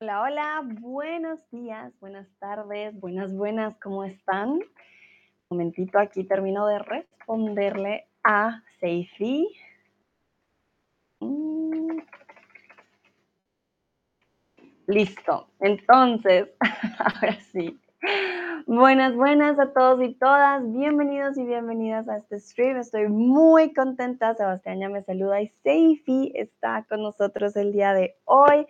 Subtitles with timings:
[0.00, 4.50] Hola, hola, buenos días, buenas tardes, buenas, buenas, ¿cómo están?
[4.50, 4.62] Un
[5.50, 9.48] momentito, aquí termino de responderle a Seifi.
[11.18, 11.98] Mm.
[14.86, 16.48] Listo, entonces,
[17.00, 17.76] ahora sí.
[18.68, 20.62] Buenas, buenas a todos y todas.
[20.72, 22.76] Bienvenidos y bienvenidas a este stream.
[22.76, 24.36] Estoy muy contenta.
[24.36, 28.66] Sebastián ya me saluda y Seifi está con nosotros el día de hoy.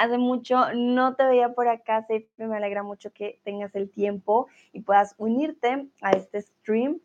[0.00, 2.26] Hace mucho no te veía por acá, Seifi.
[2.38, 7.00] Me alegra mucho que tengas el tiempo y puedas unirte a este stream.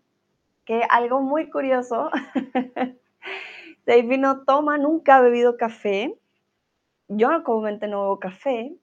[0.63, 2.09] Que algo muy curioso.
[3.85, 6.17] Seifi no toma, nunca ha bebido café.
[7.09, 8.73] Yo comúnmente no bebo café,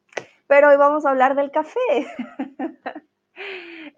[0.47, 1.81] pero hoy vamos a hablar del café.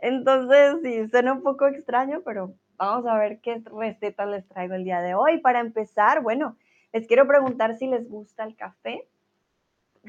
[0.00, 4.84] Entonces, sí, suena un poco extraño, pero vamos a ver qué recetas les traigo el
[4.84, 5.40] día de hoy.
[5.40, 6.56] Para empezar, bueno,
[6.92, 9.08] les quiero preguntar si les gusta el café.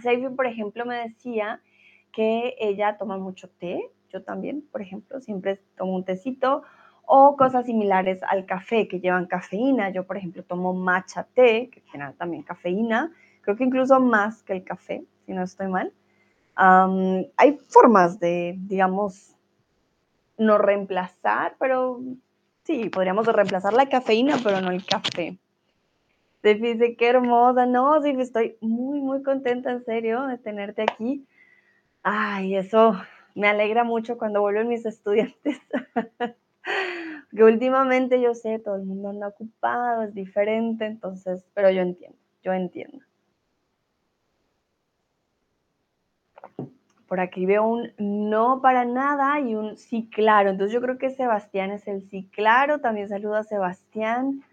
[0.01, 1.61] Seifi, por ejemplo, me decía
[2.11, 3.91] que ella toma mucho té.
[4.09, 6.63] Yo también, por ejemplo, siempre tomo un tecito
[7.05, 9.89] o cosas similares al café que llevan cafeína.
[9.89, 13.11] Yo, por ejemplo, tomo matcha té, que tiene también cafeína.
[13.41, 15.93] Creo que incluso más que el café, si no estoy mal.
[16.55, 19.35] hay formas de, digamos,
[20.37, 22.01] no reemplazar, pero
[22.63, 25.37] sí, podríamos reemplazar la cafeína, pero no el café.
[26.45, 27.65] Te dice, qué hermosa.
[27.65, 31.25] No, sí, estoy muy, muy contenta, en serio, de tenerte aquí.
[32.03, 33.01] Ay, eso
[33.33, 35.59] me alegra mucho cuando vuelven mis estudiantes.
[37.35, 42.19] que últimamente yo sé, todo el mundo anda ocupado, es diferente, entonces, pero yo entiendo,
[42.43, 43.03] yo entiendo.
[47.07, 50.51] Por aquí veo un no para nada y un sí claro.
[50.51, 52.81] Entonces yo creo que Sebastián es el sí claro.
[52.81, 54.43] También saludo a Sebastián,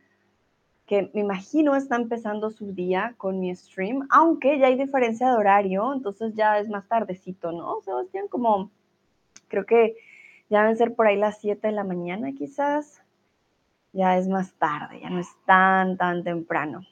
[0.92, 5.36] que me imagino está empezando su día con mi stream, aunque ya hay diferencia de
[5.36, 7.80] horario, entonces ya es más tardecito, ¿no?
[7.80, 8.70] Sebastián, como
[9.48, 9.96] creo que
[10.50, 13.02] ya deben ser por ahí las 7 de la mañana quizás.
[13.94, 16.83] Ya es más tarde, ya no es tan, tan temprano.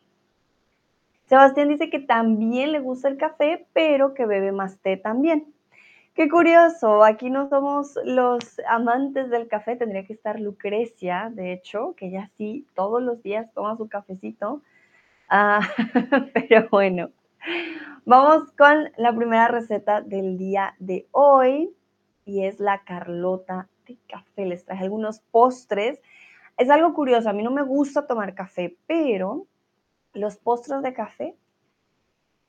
[1.26, 5.52] Sebastián dice que también le gusta el café, pero que bebe más té también.
[6.14, 11.94] Qué curioso, aquí no somos los amantes del café, tendría que estar Lucrecia, de hecho,
[11.96, 14.60] que ella sí todos los días toma su cafecito.
[15.28, 15.60] Ah,
[16.34, 17.10] pero bueno,
[18.04, 21.70] vamos con la primera receta del día de hoy
[22.24, 24.46] y es la Carlota de café.
[24.46, 26.00] Les traje algunos postres.
[26.58, 29.46] Es algo curioso, a mí no me gusta tomar café, pero
[30.12, 31.36] los postres de café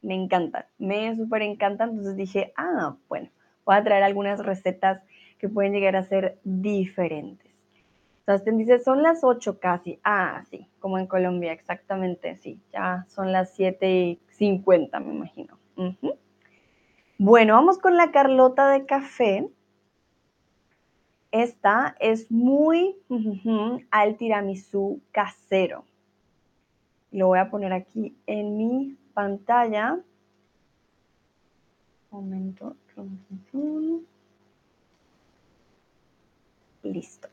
[0.01, 1.91] me encantan, me súper encantan.
[1.91, 3.29] Entonces dije, ah, bueno,
[3.65, 5.01] voy a traer algunas recetas
[5.37, 7.51] que pueden llegar a ser diferentes.
[8.19, 9.99] Entonces dice, son las 8 casi.
[10.03, 12.61] Ah, sí, como en Colombia, exactamente, sí.
[12.71, 15.57] Ya son las 7 y 50, me imagino.
[17.17, 19.49] Bueno, vamos con la Carlota de café.
[21.31, 22.95] Esta es muy
[23.89, 25.85] al tiramisú casero.
[27.11, 29.99] Lo voy a poner aquí en mi pantalla.
[32.11, 32.75] momento.
[36.83, 37.29] Listo.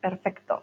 [0.00, 0.62] Perfecto.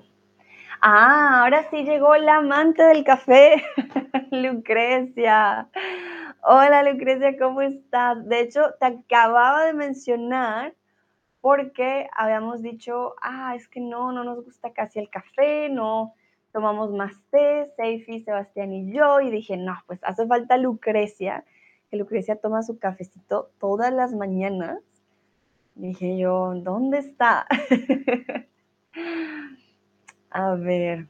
[0.82, 3.64] Ah, ahora sí llegó la amante del café,
[4.32, 5.70] Lucrecia.
[6.44, 8.28] Hola Lucrecia, ¿cómo estás?
[8.28, 10.76] De hecho, te acababa de mencionar
[11.42, 16.14] porque habíamos dicho, ah, es que no, no nos gusta casi el café, no,
[16.52, 21.44] tomamos más té, Seifi, Sebastián y yo, y dije, no, pues hace falta Lucrecia,
[21.90, 24.80] que Lucrecia toma su cafecito todas las mañanas.
[25.76, 27.48] dije yo, ¿dónde está?
[30.30, 31.08] A ver.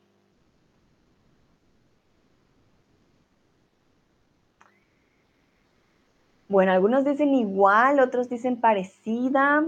[6.50, 9.66] Bueno, algunos dicen igual, otros dicen parecida.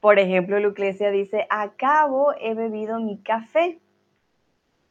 [0.00, 3.80] Por ejemplo, Lucrecia dice, acabo, he bebido mi café.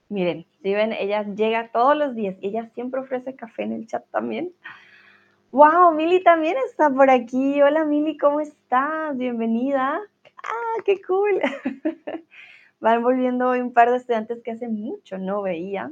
[0.10, 3.86] Miren, si ven, ella llega todos los días y ella siempre ofrece café en el
[3.86, 4.52] chat también.
[5.52, 5.94] ¡Wow!
[5.94, 7.62] Mili también está por aquí.
[7.62, 9.16] Hola Mili, ¿cómo estás?
[9.16, 10.00] Bienvenida.
[10.44, 11.40] ¡Ah, qué cool!
[12.80, 15.92] Van volviendo hoy un par de estudiantes que hace mucho no veía.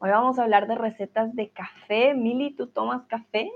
[0.00, 2.14] Hoy vamos a hablar de recetas de café.
[2.14, 3.52] Mili, ¿tú tomas café?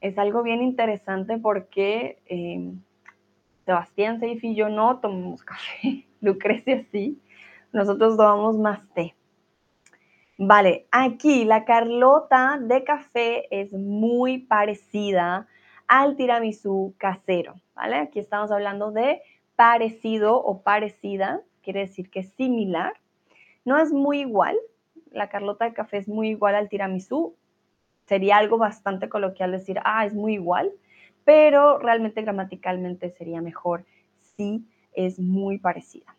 [0.00, 2.72] es algo bien interesante porque eh,
[3.66, 7.20] Sebastián Seif y yo no tomamos café, Lucrecia sí,
[7.72, 9.14] nosotros tomamos más té.
[10.38, 15.46] Vale, aquí la Carlota de café es muy parecida
[15.86, 17.96] al tiramisú casero, ¿vale?
[17.96, 19.20] Aquí estamos hablando de
[19.54, 22.94] parecido o parecida, quiere decir que es similar.
[23.66, 24.56] No es muy igual,
[25.10, 27.36] la Carlota de café es muy igual al tiramisú.
[28.06, 30.72] Sería algo bastante coloquial decir, ah, es muy igual,
[31.24, 33.84] pero realmente gramaticalmente sería mejor
[34.36, 34.64] si
[34.94, 36.16] es muy parecida.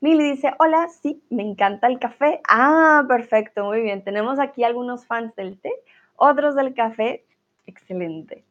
[0.00, 2.40] Mili dice, hola, sí, me encanta el café.
[2.48, 4.02] Ah, perfecto, muy bien.
[4.02, 5.72] Tenemos aquí algunos fans del té,
[6.16, 7.26] otros del café.
[7.66, 8.42] Excelente.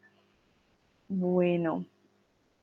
[1.08, 1.86] Bueno,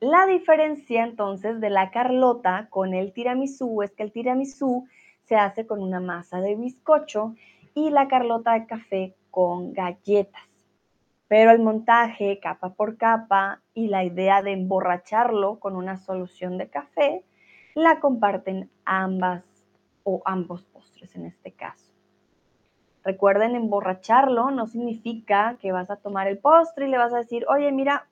[0.00, 4.88] la diferencia entonces de la Carlota con el tiramisú es que el tiramisú
[5.24, 7.34] se hace con una masa de bizcocho
[7.74, 10.48] y la Carlota de café con galletas.
[11.28, 16.70] Pero el montaje capa por capa y la idea de emborracharlo con una solución de
[16.70, 17.22] café
[17.74, 19.44] la comparten ambas
[20.04, 21.92] o ambos postres en este caso.
[23.04, 27.46] Recuerden, emborracharlo no significa que vas a tomar el postre y le vas a decir,
[27.48, 28.06] oye, mira,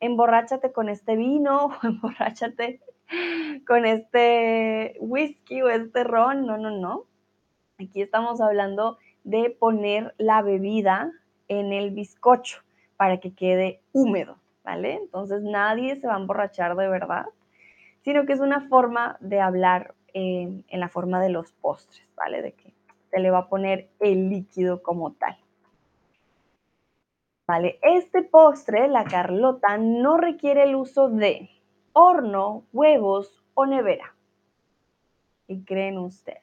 [0.00, 2.80] emborráchate con este vino o emborráchate
[3.66, 6.46] con este whisky o este ron.
[6.46, 7.04] No, no, no.
[7.78, 11.12] Aquí estamos hablando de poner la bebida
[11.48, 12.62] en el bizcocho
[12.96, 14.94] para que quede húmedo, ¿vale?
[14.94, 17.26] Entonces nadie se va a emborrachar de verdad
[18.02, 22.42] sino que es una forma de hablar en la forma de los postres, ¿vale?
[22.42, 22.74] De que
[23.10, 25.36] se le va a poner el líquido como tal.
[27.46, 27.78] ¿Vale?
[27.82, 31.50] Este postre, la Carlota, no requiere el uso de
[31.92, 34.14] horno, huevos o nevera.
[35.46, 36.40] ¿Y creen ustedes?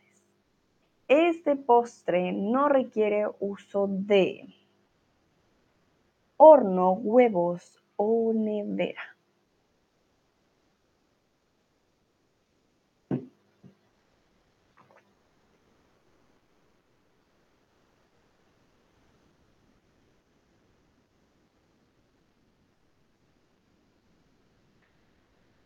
[1.08, 4.54] Este postre no requiere uso de
[6.38, 9.18] horno, huevos o nevera.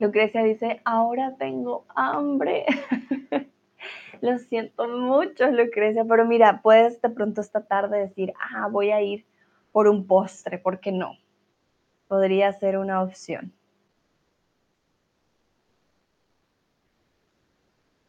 [0.03, 2.65] Lucrecia dice, ahora tengo hambre.
[4.21, 9.01] Lo siento mucho, Lucrecia, pero mira, puedes de pronto esta tarde decir, ah, voy a
[9.01, 9.25] ir
[9.71, 11.13] por un postre, ¿por qué no?
[12.09, 13.53] Podría ser una opción.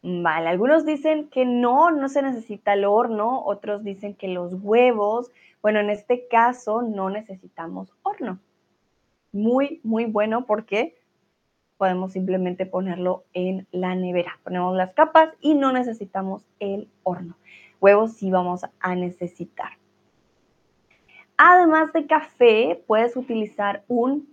[0.03, 5.31] Vale, algunos dicen que no, no se necesita el horno, otros dicen que los huevos,
[5.61, 8.39] bueno, en este caso no necesitamos horno.
[9.31, 10.95] Muy, muy bueno porque
[11.77, 14.39] podemos simplemente ponerlo en la nevera.
[14.43, 17.37] Ponemos las capas y no necesitamos el horno.
[17.81, 19.71] Huevos sí vamos a necesitar.
[21.37, 24.29] Además de café, puedes utilizar un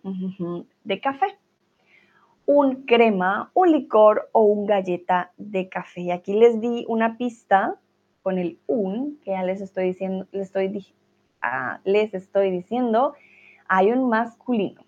[0.84, 1.26] de café,
[2.46, 6.02] un crema, un licor o un galleta de café.
[6.02, 7.76] Y aquí les di una pista
[8.22, 10.94] con el un, que ya les estoy diciendo, les estoy,
[11.40, 13.14] ah, les estoy diciendo,
[13.66, 14.84] hay un masculino.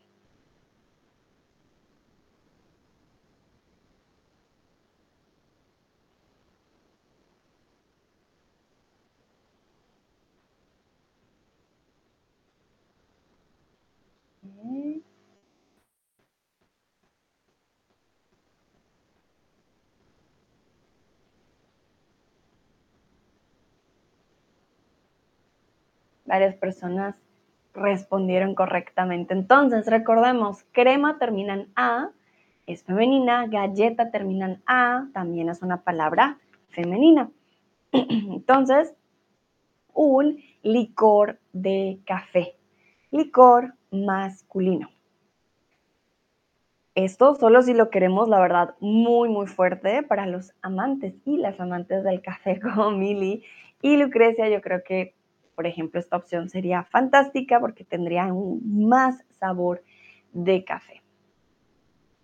[26.34, 27.14] Varias personas
[27.74, 29.34] respondieron correctamente.
[29.34, 32.10] Entonces, recordemos, crema termina en A,
[32.66, 36.38] es femenina, galleta termina en A, también es una palabra
[36.70, 37.30] femenina.
[37.92, 38.92] Entonces,
[39.92, 42.56] un licor de café,
[43.12, 44.88] licor masculino.
[46.96, 51.60] Esto solo si lo queremos, la verdad, muy, muy fuerte para los amantes y las
[51.60, 53.44] amantes del café como Mili
[53.82, 55.14] y Lucrecia, yo creo que
[55.54, 59.82] por ejemplo, esta opción sería fantástica porque tendría un más sabor
[60.32, 61.02] de café.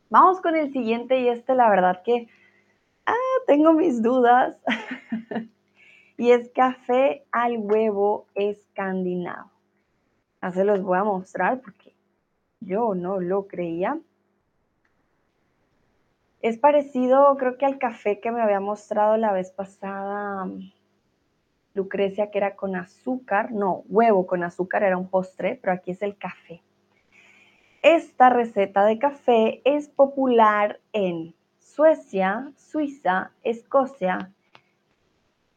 [0.09, 2.29] Vamos con el siguiente y este la verdad que
[3.07, 3.15] ah,
[3.47, 4.57] tengo mis dudas.
[6.17, 9.51] y es café al huevo escandinavo.
[10.43, 11.95] Ya se los voy a mostrar porque
[12.61, 13.99] yo no lo creía.
[16.43, 20.47] Es parecido, creo que al café que me había mostrado la vez pasada
[21.81, 26.03] Lucrecia, que era con azúcar, no, huevo con azúcar era un postre, pero aquí es
[26.03, 26.63] el café.
[27.83, 34.31] Esta receta de café es popular en Suecia, Suiza, Escocia,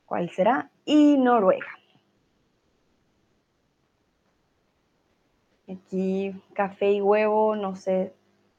[0.06, 0.70] ¿cuál será?
[0.86, 1.78] Y Noruega.
[5.68, 8.14] Aquí café y huevo, no sé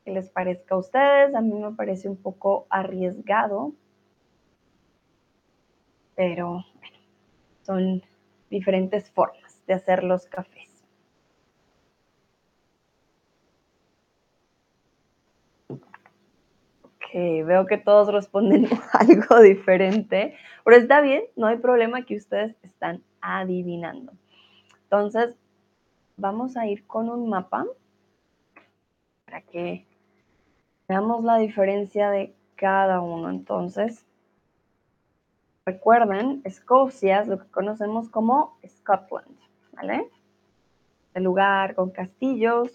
[0.05, 3.73] qué les parezca a ustedes, a mí me parece un poco arriesgado,
[6.15, 6.65] pero
[7.65, 8.03] son
[8.51, 10.71] diferentes formas de hacer los cafés.
[15.69, 15.85] Ok.
[17.47, 23.03] veo que todos responden algo diferente, pero está bien, no hay problema que ustedes están
[23.21, 24.13] adivinando.
[24.85, 25.35] Entonces,
[26.17, 27.67] vamos a ir con un mapa
[29.25, 29.87] para que
[30.89, 33.31] veamos la diferencia de cada uno.
[33.31, 34.07] Entonces,
[35.67, 39.37] recuerden, Escocia es lo que conocemos como Scotland,
[39.73, 40.11] ¿vale?
[41.15, 42.71] El lugar con castillos,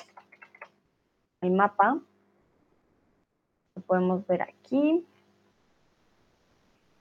[1.41, 1.99] el mapa,
[3.75, 5.05] lo podemos ver aquí,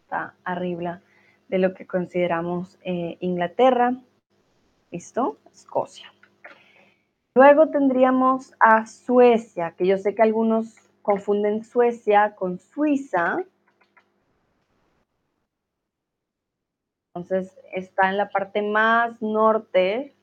[0.03, 1.01] está arriba
[1.49, 3.97] de lo que consideramos eh, Inglaterra,
[4.91, 5.39] ¿listo?
[5.53, 6.13] Escocia.
[7.35, 13.45] Luego tendríamos a Suecia, que yo sé que algunos confunden Suecia con Suiza.
[17.19, 20.15] Entonces está en la parte más norte,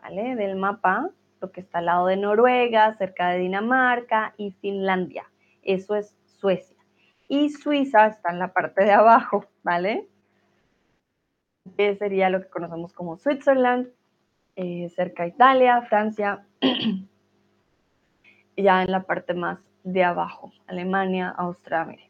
[0.00, 0.36] ¿vale?
[0.36, 1.10] Del mapa,
[1.40, 5.30] lo que está al lado de Noruega, cerca de Dinamarca y Finlandia.
[5.62, 6.78] Eso es Suecia.
[7.28, 10.08] Y Suiza está en la parte de abajo, ¿vale?
[11.76, 13.88] Que sería lo que conocemos como Switzerland,
[14.56, 16.46] eh, cerca de Italia, Francia,
[18.56, 22.07] ya en la parte más de abajo, Alemania, Australia.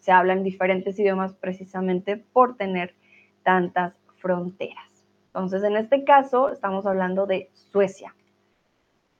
[0.00, 2.94] Se hablan diferentes idiomas precisamente por tener
[3.42, 5.06] tantas fronteras.
[5.26, 8.14] Entonces, en este caso, estamos hablando de Suecia,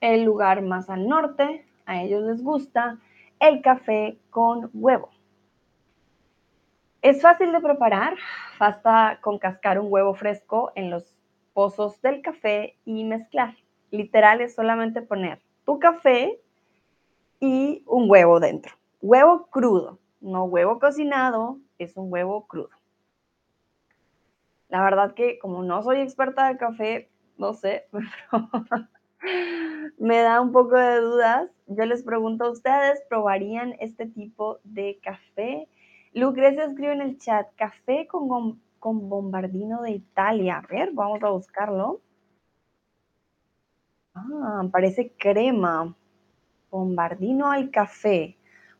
[0.01, 1.67] el lugar más al norte.
[1.87, 2.99] A ellos les gusta
[3.41, 5.11] el café con huevo.
[7.03, 8.17] Es fácil de preparar,
[8.59, 11.15] basta con cascar un huevo fresco en los
[11.53, 13.55] pozos del café y mezclar.
[13.91, 16.41] Literal es solamente poner tu café
[17.41, 18.73] y un huevo dentro.
[19.03, 22.71] Huevo crudo, no huevo cocinado, es un huevo crudo.
[24.69, 27.87] La verdad que como no soy experta de café, no sé,
[29.99, 31.51] me da un poco de dudas.
[31.67, 35.69] Yo les pregunto a ustedes, ¿probarían este tipo de café?
[36.13, 38.29] Lucrecia escribe en el chat, café con
[38.85, 40.59] con bombardino de Italia.
[40.59, 42.03] A ver, vamos a buscarlo.
[44.15, 45.97] Ah, parece crema.
[46.71, 48.37] Bombardino al café.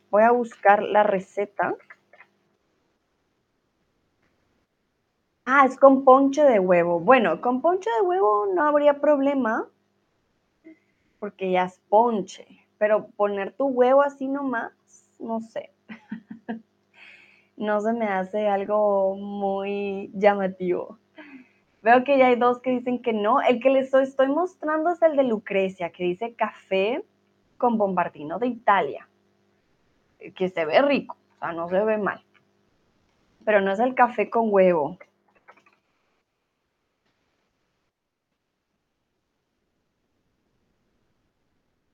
[0.09, 1.75] Voy a buscar la receta.
[5.45, 6.99] Ah, es con ponche de huevo.
[6.99, 9.67] Bueno, con ponche de huevo no habría problema
[11.19, 12.45] porque ya es ponche.
[12.77, 14.73] Pero poner tu huevo así nomás,
[15.19, 15.71] no sé
[17.57, 20.99] no se me hace algo muy llamativo.
[21.81, 23.41] Veo que ya hay dos que dicen que no.
[23.41, 27.03] El que les estoy mostrando es el de Lucrecia, que dice café
[27.57, 29.07] con bombardino de Italia,
[30.33, 32.23] que se ve rico, o sea, no se ve mal.
[33.43, 34.97] Pero no es el café con huevo.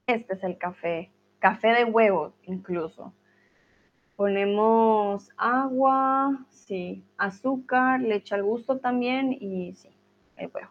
[0.07, 1.09] Este es el café,
[1.39, 3.13] café de huevo incluso.
[4.15, 9.89] Ponemos agua, sí, azúcar, leche al gusto también y sí,
[10.35, 10.69] el huevo.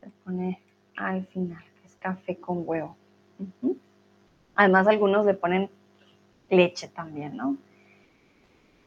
[0.00, 0.60] Se pone
[0.96, 2.96] al final, es café con huevo.
[4.56, 5.70] Además, algunos le ponen
[6.50, 7.56] leche también, ¿no?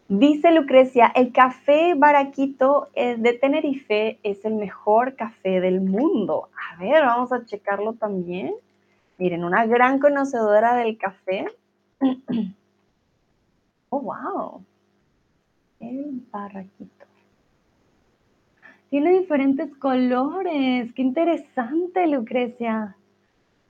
[0.07, 6.49] Dice Lucrecia, el café baraquito eh, de Tenerife es el mejor café del mundo.
[6.71, 8.55] A ver, vamos a checarlo también.
[9.19, 11.45] Miren, una gran conocedora del café
[13.91, 14.63] Oh, wow.
[15.79, 17.05] El barraquito.
[18.89, 20.93] Tiene diferentes colores.
[20.93, 22.95] Qué interesante, Lucrecia.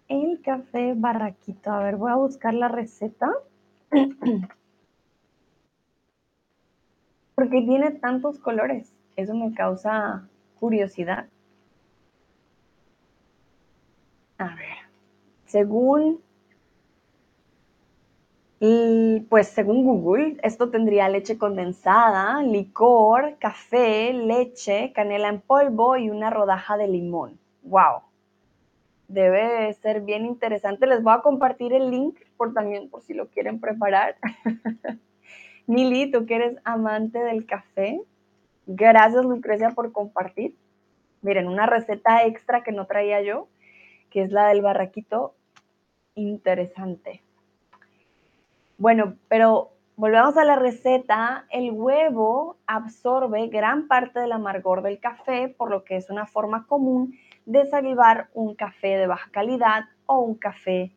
[0.10, 1.72] El café barraquito.
[1.72, 3.32] A ver, voy a buscar la receta.
[7.36, 8.92] Porque tiene tantos colores.
[9.16, 10.28] Eso me causa
[10.60, 11.30] curiosidad.
[14.38, 14.78] A ver.
[15.46, 16.22] Según
[19.30, 26.30] pues según Google, esto tendría leche condensada, licor, café, leche, canela en polvo y una
[26.30, 27.40] rodaja de limón.
[27.64, 28.09] ¡Wow!
[29.10, 30.86] Debe ser bien interesante.
[30.86, 34.16] Les voy a compartir el link por también por si lo quieren preparar.
[35.66, 38.00] Mili, tú que eres amante del café.
[38.68, 40.56] Gracias Lucrecia por compartir.
[41.24, 43.48] Miren, una receta extra que no traía yo,
[44.12, 45.34] que es la del barraquito.
[46.14, 47.24] Interesante.
[48.78, 51.48] Bueno, pero volvemos a la receta.
[51.50, 56.68] El huevo absorbe gran parte del amargor del café, por lo que es una forma
[56.68, 60.92] común de salvar un café de baja calidad o un café,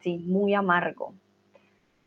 [0.00, 1.14] sí, muy amargo.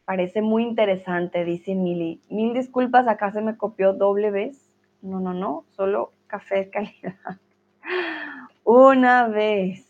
[0.06, 2.22] Parece muy interesante, dice Mili.
[2.30, 4.70] Mil disculpas, acá se me copió doble vez.
[5.02, 7.40] No, no, no, solo café de calidad.
[8.64, 9.86] Una vez.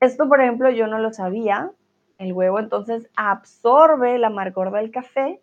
[0.00, 1.70] Esto, por ejemplo, yo no lo sabía
[2.18, 5.40] El huevo entonces absorbe el amargor del café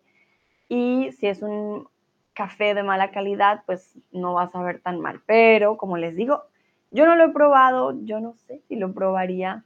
[0.68, 1.88] y si es un
[2.34, 5.22] café de mala calidad, pues no va a saber tan mal.
[5.26, 6.42] Pero como les digo,
[6.90, 9.64] yo no lo he probado, yo no sé si lo probaría.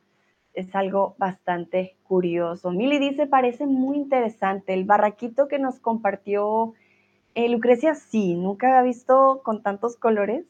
[0.54, 2.70] Es algo bastante curioso.
[2.70, 4.75] Mili dice, parece muy interesante.
[4.75, 6.75] El barraquito que nos compartió
[7.34, 10.44] eh, Lucrecia, sí, nunca había visto con tantos colores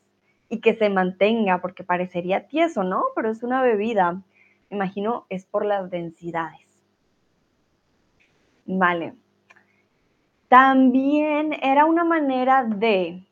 [0.48, 3.04] y que se mantenga, porque parecería tieso, ¿no?
[3.14, 4.22] Pero es una bebida.
[4.70, 6.66] Me imagino es por las densidades.
[8.64, 9.14] Vale.
[10.48, 13.22] También era una manera de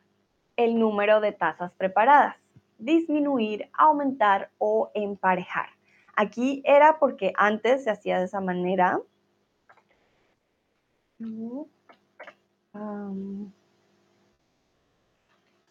[0.56, 2.36] el número de tazas preparadas,
[2.78, 5.70] disminuir, aumentar o emparejar.
[6.14, 9.00] Aquí era porque antes se hacía de esa manera.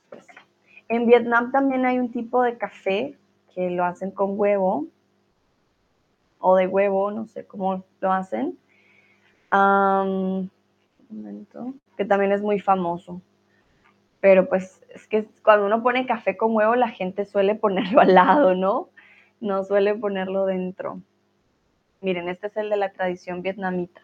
[0.09, 0.27] Pues
[0.87, 3.17] en Vietnam también hay un tipo de café
[3.53, 4.87] que lo hacen con huevo
[6.39, 8.57] o de huevo, no sé cómo lo hacen
[11.97, 13.21] que también es muy famoso.
[14.19, 18.15] Pero pues es que cuando uno pone café con huevo, la gente suele ponerlo al
[18.15, 18.89] lado, ¿no?
[19.39, 21.01] No suele ponerlo dentro.
[22.01, 24.01] Miren, este es el de la tradición vietnamita.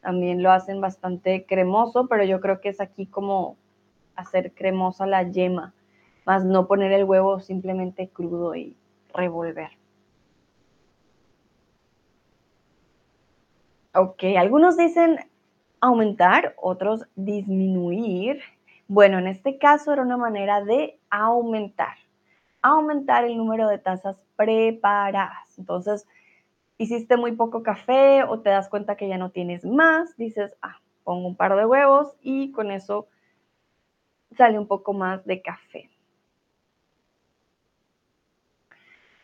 [0.00, 3.56] También lo hacen bastante cremoso, pero yo creo que es aquí como
[4.16, 5.74] hacer cremosa la yema,
[6.26, 8.76] más no poner el huevo simplemente crudo y
[9.14, 9.70] revolver.
[13.94, 15.18] Ok, algunos dicen
[15.82, 18.40] aumentar, otros disminuir.
[18.86, 21.96] Bueno, en este caso era una manera de aumentar,
[22.62, 25.58] aumentar el número de tazas preparadas.
[25.58, 26.06] Entonces,
[26.78, 30.80] hiciste muy poco café o te das cuenta que ya no tienes más, dices, ah,
[31.02, 33.08] pongo un par de huevos y con eso
[34.36, 35.90] sale un poco más de café.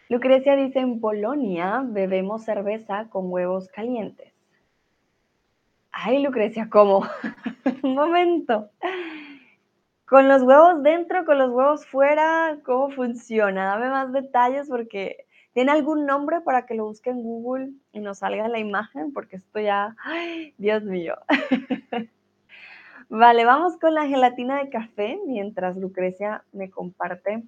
[0.08, 4.38] Lucrecia dice, en Polonia bebemos cerveza con huevos calientes.
[6.00, 7.04] Ay, Lucrecia, ¿cómo?
[7.82, 8.71] Un momento.
[10.06, 13.67] Con los huevos dentro, con los huevos fuera, ¿cómo funciona?
[13.67, 18.19] Dame más detalles porque tiene algún nombre para que lo busque en Google y nos
[18.19, 21.17] salga la imagen, porque esto ya, ay, Dios mío.
[23.08, 27.43] Vale, vamos con la gelatina de café mientras Lucrecia me comparte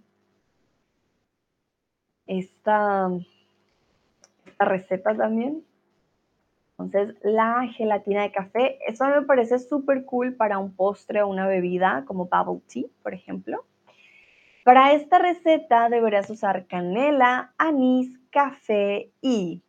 [2.26, 3.10] esta,
[4.44, 5.64] esta receta también.
[6.82, 11.46] Entonces, la gelatina de café, eso me parece súper cool para un postre o una
[11.46, 13.64] bebida como bubble tea, por ejemplo.
[14.64, 19.62] Para esta receta deberías usar canela, anís, café y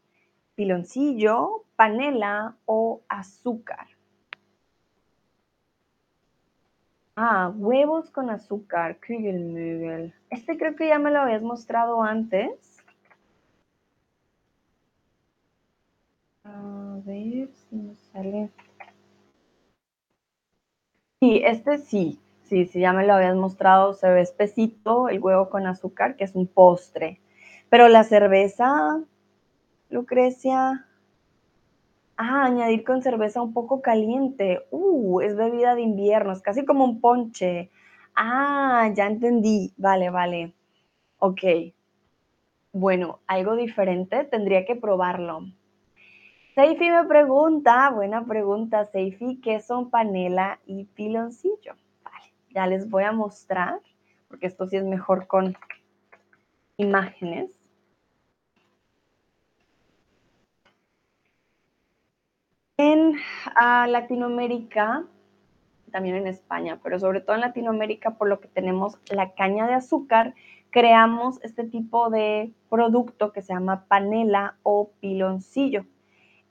[0.55, 3.87] piloncillo, panela o azúcar.
[7.15, 8.97] Ah, huevos con azúcar,
[10.29, 12.70] Este creo que ya me lo habías mostrado antes.
[16.53, 18.49] A ver si nos sale.
[21.21, 25.49] Sí, este sí, sí, sí, ya me lo habías mostrado, se ve espesito el huevo
[25.49, 27.19] con azúcar, que es un postre.
[27.69, 29.01] Pero la cerveza,
[29.89, 30.85] Lucrecia,
[32.17, 34.61] ah, añadir con cerveza un poco caliente.
[34.71, 37.69] Uh, es bebida de invierno, es casi como un ponche.
[38.15, 39.73] Ah, ya entendí.
[39.77, 40.53] Vale, vale.
[41.19, 41.41] Ok.
[42.73, 45.45] Bueno, algo diferente, tendría que probarlo.
[46.53, 51.75] Seifi me pregunta, buena pregunta, Seifi, ¿qué son panela y piloncillo?
[52.03, 53.79] Vale, ya les voy a mostrar,
[54.27, 55.55] porque esto sí es mejor con
[56.75, 57.57] imágenes.
[62.75, 63.15] En
[63.55, 65.05] ah, Latinoamérica,
[65.89, 69.75] también en España, pero sobre todo en Latinoamérica, por lo que tenemos la caña de
[69.75, 70.35] azúcar,
[70.69, 75.85] creamos este tipo de producto que se llama panela o piloncillo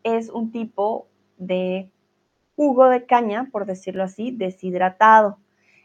[0.02, 1.90] es un tipo de
[2.56, 5.38] jugo de caña, por decirlo así, deshidratado.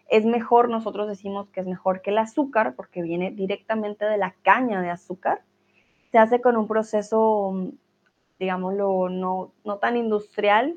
[0.09, 4.35] Es mejor, nosotros decimos que es mejor que el azúcar porque viene directamente de la
[4.43, 5.41] caña de azúcar.
[6.11, 7.71] Se hace con un proceso,
[8.39, 10.75] digámoslo, no, no tan industrial.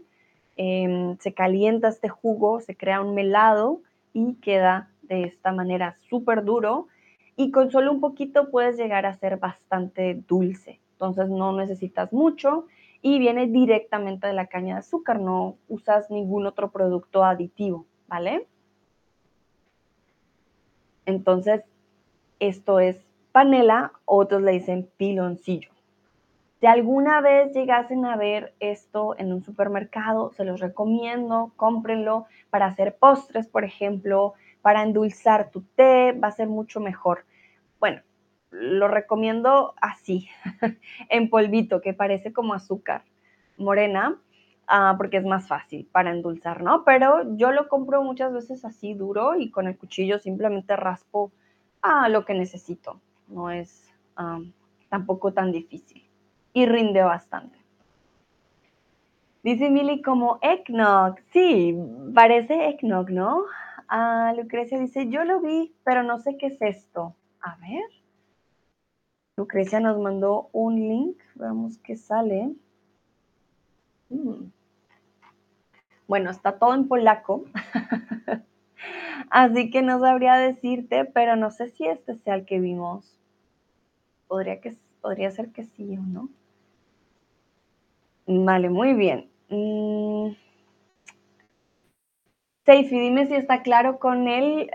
[0.56, 6.44] Em, se calienta este jugo, se crea un melado y queda de esta manera súper
[6.44, 6.88] duro
[7.36, 10.80] y con solo un poquito puedes llegar a ser bastante dulce.
[10.92, 12.66] Entonces no necesitas mucho
[13.02, 18.46] y viene directamente de la caña de azúcar, no usas ningún otro producto aditivo, ¿vale?
[21.06, 21.62] Entonces,
[22.40, 22.98] esto es
[23.32, 25.70] panela, otros le dicen piloncillo.
[26.60, 32.66] Si alguna vez llegasen a ver esto en un supermercado, se los recomiendo, cómprenlo para
[32.66, 37.24] hacer postres, por ejemplo, para endulzar tu té, va a ser mucho mejor.
[38.50, 40.28] Lo recomiendo así,
[41.08, 43.04] en polvito, que parece como azúcar.
[43.56, 44.18] morena,
[44.66, 46.84] ah, porque es más fácil para endulzar, ¿no?
[46.84, 51.32] Pero yo lo compro muchas veces así duro y con el cuchillo simplemente raspo
[51.82, 53.00] a lo que necesito.
[53.28, 54.40] No es ah,
[54.88, 56.04] tampoco tan difícil
[56.52, 57.58] y rinde bastante.
[59.42, 61.16] Dice Milly como eggnog.
[61.32, 61.76] Sí,
[62.14, 63.44] parece eggnog, ¿no?
[63.88, 67.14] Ah, Lucrecia dice, yo lo vi, pero no sé qué es esto.
[67.40, 67.97] A ver.
[69.38, 71.16] Lucrecia nos mandó un link.
[71.36, 72.56] Veamos qué sale.
[74.08, 74.50] Mm.
[76.08, 77.44] Bueno, está todo en polaco.
[79.30, 83.16] Así que no sabría decirte, pero no sé si este sea el que vimos.
[84.26, 86.28] Podría, que, podría ser que sí o no.
[88.26, 89.30] Vale, muy bien.
[89.50, 90.30] Mm.
[92.64, 94.68] Seifi, dime si está claro con él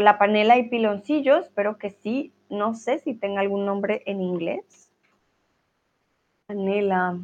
[0.00, 1.44] la panela y piloncillos.
[1.46, 2.32] Espero que sí.
[2.50, 4.90] No sé si tenga algún nombre en inglés.
[6.46, 7.18] Panela,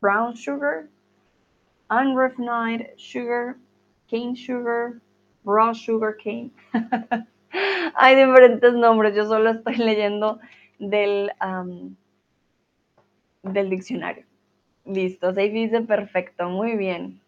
[0.00, 0.88] brown sugar,
[1.90, 3.56] unrefined sugar,
[4.10, 5.00] cane sugar,
[5.44, 6.50] raw sugar cane.
[7.94, 9.14] Hay diferentes nombres.
[9.14, 10.40] Yo solo estoy leyendo
[10.78, 11.30] del,
[13.42, 14.24] del diccionario.
[14.84, 17.20] Listo, Seifi dice perfecto, muy bien.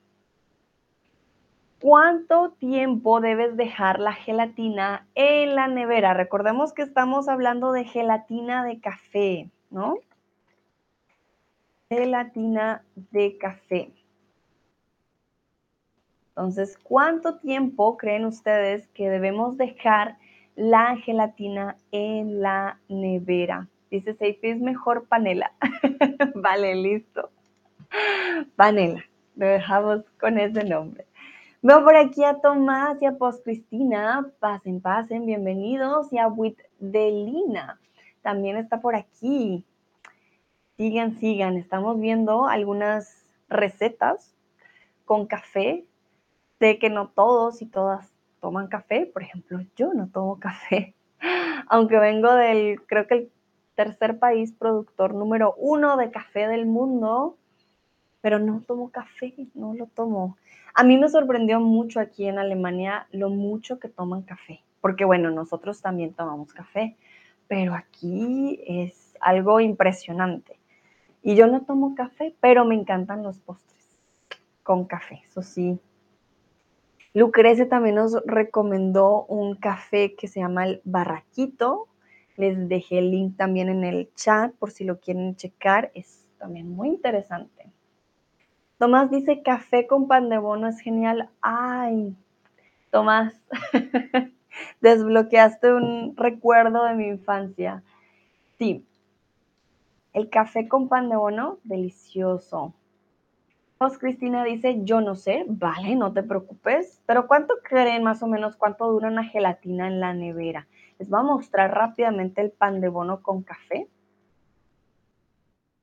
[1.80, 6.12] ¿Cuánto tiempo debes dejar la gelatina en la nevera?
[6.12, 9.98] Recordemos que estamos hablando de gelatina de café, ¿no?
[11.88, 13.92] Gelatina de café.
[16.30, 20.18] Entonces, ¿cuánto tiempo creen ustedes que debemos dejar
[20.56, 23.68] la gelatina en la nevera?
[23.90, 25.52] Dice Seifi, es mejor panela.
[26.34, 27.30] vale, listo.
[28.56, 29.04] Panela.
[29.36, 31.07] Lo dejamos con ese nombre.
[31.60, 34.30] Veo por aquí a Tomás y a Post Cristina.
[34.38, 36.12] Pasen, pasen, bienvenidos.
[36.12, 36.28] Y a
[36.78, 37.80] Delina
[38.22, 39.64] también está por aquí.
[40.76, 41.56] Sigan, sigan.
[41.56, 44.36] Estamos viendo algunas recetas
[45.04, 45.84] con café.
[46.60, 48.08] Sé que no todos y todas
[48.40, 49.06] toman café.
[49.06, 50.94] Por ejemplo, yo no tomo café.
[51.68, 53.32] Aunque vengo del, creo que el
[53.74, 57.37] tercer país productor número uno de café del mundo.
[58.28, 60.36] Pero no tomo café, no lo tomo.
[60.74, 65.30] A mí me sorprendió mucho aquí en Alemania lo mucho que toman café, porque bueno,
[65.30, 66.94] nosotros también tomamos café,
[67.46, 70.60] pero aquí es algo impresionante.
[71.22, 73.96] Y yo no tomo café, pero me encantan los postres
[74.62, 75.80] con café, eso sí.
[77.14, 81.88] Lucrecia también nos recomendó un café que se llama el Barraquito.
[82.36, 85.90] Les dejé el link también en el chat por si lo quieren checar.
[85.94, 87.72] Es también muy interesante.
[88.78, 91.28] Tomás dice, café con pan de bono es genial.
[91.40, 92.14] Ay,
[92.90, 93.34] Tomás,
[94.80, 97.82] desbloqueaste un recuerdo de mi infancia.
[98.56, 98.86] Sí,
[100.12, 102.72] el café con pan de bono, delicioso.
[103.78, 108.28] Pues Cristina dice, yo no sé, vale, no te preocupes, pero ¿cuánto creen más o
[108.28, 110.68] menos cuánto dura una gelatina en la nevera?
[110.98, 113.88] Les voy a mostrar rápidamente el pan de bono con café.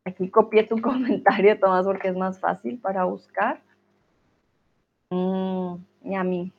[0.05, 3.61] Aquí copié tu comentario, Tomás, porque es más fácil para buscar.
[5.09, 6.51] Mm, y a mí.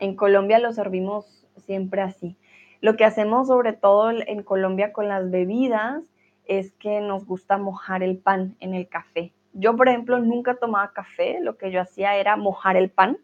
[0.00, 2.36] En Colombia lo servimos siempre así.
[2.80, 6.02] Lo que hacemos sobre todo en Colombia con las bebidas
[6.46, 9.32] es que nos gusta mojar el pan en el café.
[9.52, 11.38] Yo, por ejemplo, nunca tomaba café.
[11.40, 13.18] Lo que yo hacía era mojar el pan,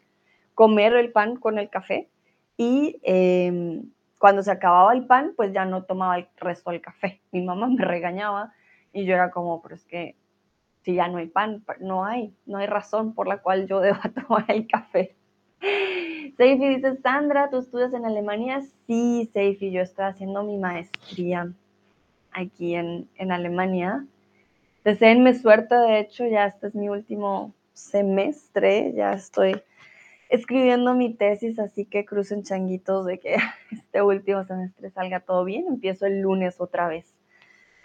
[0.54, 2.08] comer el pan con el café
[2.56, 7.20] y em, cuando se acababa el pan, pues ya no tomaba el resto del café.
[7.32, 8.52] Mi mamá me regañaba
[8.92, 10.16] y yo era como, pero es que
[10.83, 14.03] si ya no hay pan, no hay, no hay razón por la cual yo deba
[14.14, 15.14] tomar el café.
[16.37, 18.62] Seifi dice, Sandra, ¿tú estudias en Alemania?
[18.87, 21.53] Sí, Seifi, yo estoy haciendo mi maestría
[22.33, 24.07] aquí en, en Alemania.
[24.85, 29.61] Deseenme suerte, de hecho, ya este es mi último semestre, ya estoy
[30.31, 33.37] escribiendo mi tesis, así que crucen changuitos de que
[33.70, 35.66] este último semestre salga todo bien.
[35.68, 37.19] Empiezo el lunes otra vez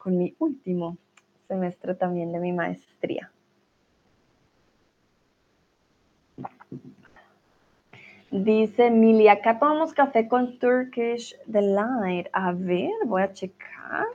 [0.05, 0.99] con mi último
[1.47, 3.31] semestre también de mi maestría.
[8.29, 12.27] Dice Mili, acá tomamos café con Turkish Delight.
[12.33, 14.05] A ver, voy a checar.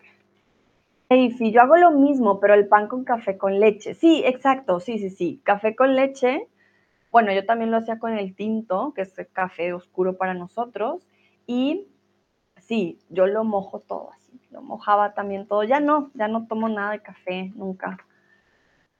[1.08, 3.94] Hey, yo hago lo mismo, pero el pan con café con leche.
[3.94, 5.40] Sí, exacto, sí, sí, sí.
[5.42, 6.46] Café con leche.
[7.10, 11.04] Bueno, yo también lo hacía con el tinto, que es café oscuro para nosotros.
[11.48, 11.88] Y
[12.58, 14.19] sí, yo lo mojo todo
[14.50, 15.64] lo mojaba también todo.
[15.64, 17.98] Ya no, ya no tomo nada de café, nunca.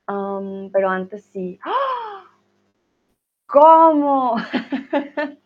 [0.07, 1.59] pero antes sí.
[1.63, 2.25] ¡Ah!
[3.47, 4.37] ¿Cómo?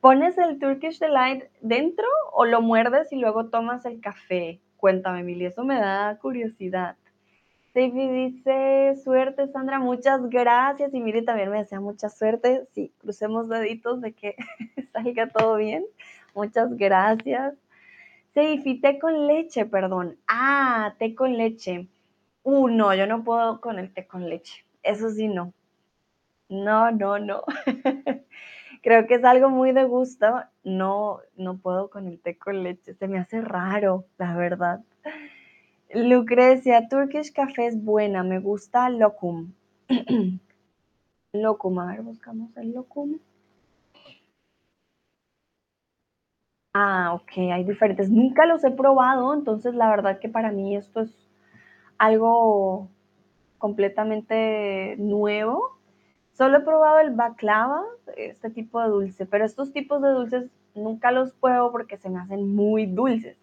[0.00, 4.60] ¿Pones el Turkish Delight dentro o lo muerdes y luego tomas el café?
[4.76, 6.96] Cuéntame, Mili, eso me da curiosidad.
[7.70, 10.94] Stevie dice, suerte Sandra, muchas gracias.
[10.94, 12.66] Y Miri también me desea mucha suerte.
[12.72, 14.34] Sí, crucemos deditos de que
[14.92, 15.84] salga todo bien.
[16.34, 17.54] Muchas gracias.
[18.36, 20.18] Sí, té con leche, perdón.
[20.28, 21.88] Ah, té con leche.
[22.42, 24.66] Uh, no, yo no puedo con el té con leche.
[24.82, 25.54] Eso sí, no.
[26.50, 27.44] No, no, no.
[28.82, 30.26] Creo que es algo muy de gusto.
[30.64, 32.92] No, no puedo con el té con leche.
[32.94, 34.84] Se me hace raro, la verdad.
[35.94, 39.54] Lucrecia, Turkish Café es buena, me gusta Locum.
[41.32, 43.18] locum, a ver, buscamos el Locum.
[46.78, 48.10] Ah, ok, hay diferentes.
[48.10, 51.10] Nunca los he probado, entonces la verdad que para mí esto es
[51.96, 52.90] algo
[53.56, 55.78] completamente nuevo.
[56.34, 57.82] Solo he probado el baklava,
[58.18, 62.20] este tipo de dulce, pero estos tipos de dulces nunca los pruebo porque se me
[62.20, 63.38] hacen muy dulces.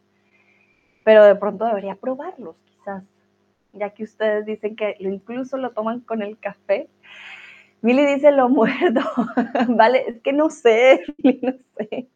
[1.04, 3.04] Pero de pronto debería probarlos, quizás
[3.74, 6.88] ya que ustedes dicen que incluso lo toman con el café.
[7.82, 9.02] Milly dice lo muerdo,
[9.70, 11.02] vale, es que no sé,
[11.42, 12.10] no sé.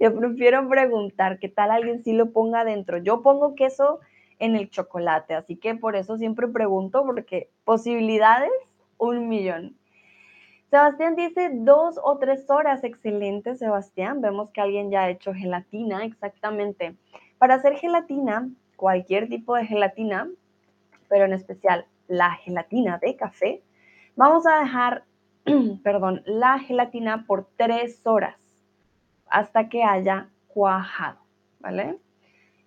[0.00, 2.98] Yo prefiero preguntar qué tal alguien sí lo ponga adentro.
[2.98, 4.00] Yo pongo queso
[4.38, 8.50] en el chocolate, así que por eso siempre pregunto, porque posibilidades,
[8.98, 9.76] un millón.
[10.70, 14.20] Sebastián dice dos o tres horas, excelente Sebastián.
[14.20, 16.96] Vemos que alguien ya ha hecho gelatina, exactamente.
[17.38, 20.28] Para hacer gelatina, cualquier tipo de gelatina,
[21.08, 23.62] pero en especial la gelatina de café,
[24.16, 25.04] vamos a dejar,
[25.84, 28.41] perdón, la gelatina por tres horas
[29.32, 31.18] hasta que haya cuajado,
[31.58, 31.98] ¿vale?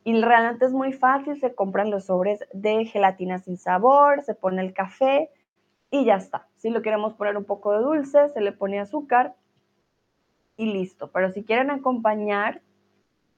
[0.03, 4.61] Y realmente es muy fácil, se compran los sobres de gelatina sin sabor, se pone
[4.61, 5.29] el café
[5.91, 6.47] y ya está.
[6.57, 9.35] Si lo queremos poner un poco de dulce, se le pone azúcar
[10.57, 11.11] y listo.
[11.11, 12.61] Pero si quieren acompañar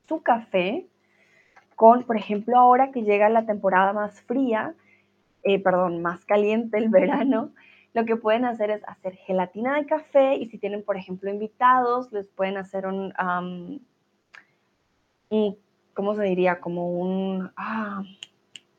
[0.07, 0.87] su café
[1.75, 4.73] con, por ejemplo, ahora que llega la temporada más fría,
[5.43, 7.51] eh, perdón, más caliente el verano,
[7.93, 12.11] lo que pueden hacer es hacer gelatina de café y si tienen, por ejemplo, invitados,
[12.11, 13.13] les pueden hacer un,
[15.93, 16.59] ¿cómo se diría?
[16.59, 18.03] Como un, ah,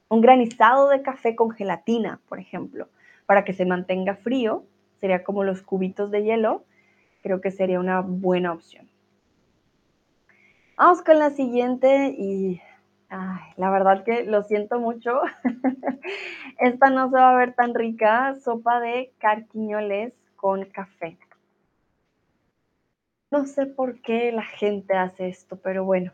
[0.09, 2.89] un granizado de café con gelatina, por ejemplo,
[3.27, 4.65] para que se mantenga frío.
[5.01, 6.65] Sería como los cubitos de hielo.
[7.23, 8.89] Creo que sería una buena opción.
[10.77, 12.61] Vamos con la siguiente y
[13.11, 15.21] la verdad que lo siento mucho.
[16.59, 18.37] Esta no se va a ver tan rica.
[18.41, 21.19] Sopa de carquiñoles con café.
[23.31, 26.13] No sé por qué la gente hace esto, pero bueno,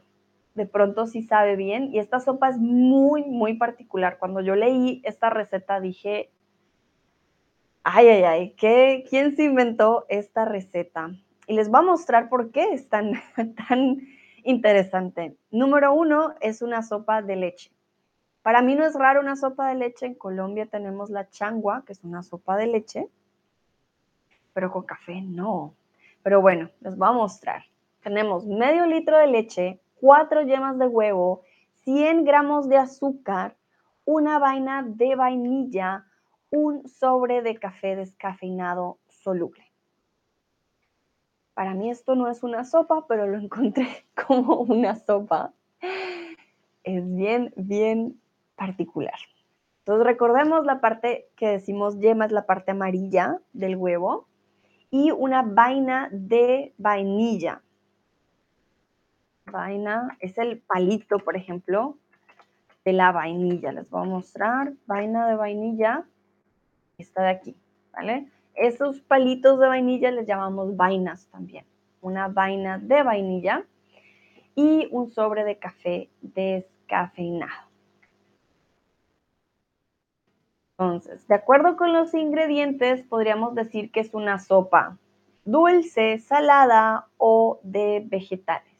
[0.54, 1.92] de pronto sí sabe bien.
[1.92, 4.18] Y esta sopa es muy, muy particular.
[4.18, 6.30] Cuando yo leí esta receta dije,
[7.82, 11.10] ay, ay, ay, ¿qué, ¿quién se inventó esta receta?
[11.46, 13.12] Y les voy a mostrar por qué es tan,
[13.68, 14.00] tan
[14.44, 15.36] interesante.
[15.50, 17.70] Número uno es una sopa de leche.
[18.42, 20.06] Para mí no es raro una sopa de leche.
[20.06, 23.08] En Colombia tenemos la changua, que es una sopa de leche,
[24.52, 25.74] pero con café no.
[26.22, 27.64] Pero bueno, les voy a mostrar.
[28.02, 31.42] Tenemos medio litro de leche, cuatro yemas de huevo,
[31.84, 33.56] 100 gramos de azúcar,
[34.04, 36.04] una vaina de vainilla,
[36.50, 39.73] un sobre de café descafeinado soluble.
[41.54, 45.52] Para mí esto no es una sopa, pero lo encontré como una sopa.
[46.82, 48.20] Es bien, bien
[48.56, 49.18] particular.
[49.80, 54.26] Entonces recordemos la parte que decimos yema es la parte amarilla del huevo
[54.90, 57.62] y una vaina de vainilla.
[59.50, 61.98] Vaina es el palito, por ejemplo,
[62.84, 63.72] de la vainilla.
[63.72, 64.72] Les voy a mostrar.
[64.86, 66.06] Vaina de vainilla.
[66.96, 67.56] Esta de aquí,
[67.92, 68.30] ¿vale?
[68.54, 71.64] Esos palitos de vainilla les llamamos vainas también.
[72.00, 73.64] Una vaina de vainilla
[74.54, 77.68] y un sobre de café descafeinado.
[80.78, 84.98] Entonces, de acuerdo con los ingredientes, podríamos decir que es una sopa
[85.44, 88.74] dulce, salada o de vegetales.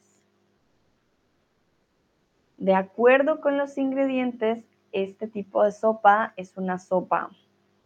[2.57, 7.29] De acuerdo con los ingredientes, este tipo de sopa es una sopa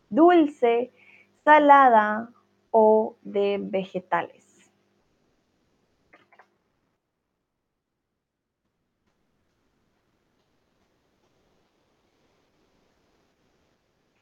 [0.09, 0.91] dulce,
[1.49, 2.29] salada
[2.69, 4.69] o de vegetales.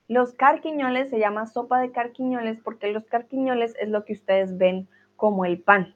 [0.07, 4.87] Los carquiñoles se llama sopa de carquiñoles porque los carquiñoles es lo que ustedes ven
[5.17, 5.95] como el pan.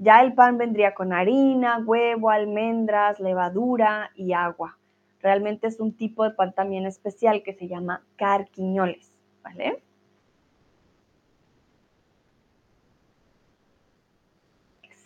[0.00, 4.76] Ya el pan vendría con harina, huevo, almendras, levadura y agua.
[5.20, 9.85] Realmente es un tipo de pan también especial que se llama carquiñoles, ¿vale?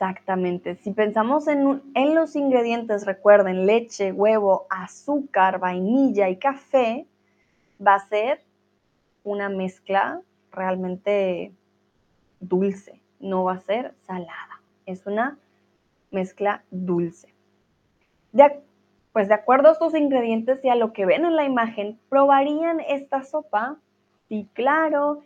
[0.00, 0.76] Exactamente.
[0.76, 1.82] Si pensamos en,
[2.14, 7.06] los ingredientes, recuerden leche, huevo, azúcar, vainilla y café,
[7.86, 8.40] va a ser
[9.24, 11.52] una mezcla realmente
[12.40, 15.38] dulce, no va a ser salada, es una
[16.10, 17.34] mezcla dulce.
[19.12, 22.80] pues de acuerdo a estos ingredientes y a lo que ven en la imagen, ¿probarían
[22.80, 23.76] esta sopa?
[24.30, 25.20] Sí, claro,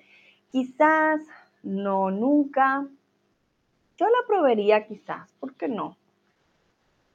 [0.51, 1.21] quizás,
[1.63, 2.89] no, nunca.
[3.97, 5.97] Yo la probaría quizás, ¿por qué no?